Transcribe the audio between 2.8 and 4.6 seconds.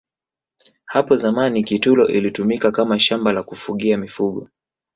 shamba la kufugia mifugo